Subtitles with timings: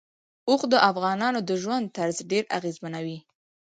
[0.49, 3.17] اوښ د افغانانو د ژوند طرز ډېر اغېزمنوي.